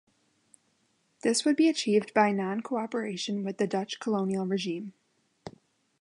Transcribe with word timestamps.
This 1.21 1.45
would 1.45 1.55
be 1.55 1.69
achieved 1.69 2.11
by 2.15 2.31
non-cooperation 2.31 3.43
with 3.43 3.59
the 3.59 3.67
Dutch 3.67 3.99
colonial 3.99 4.47
regime. 4.47 4.93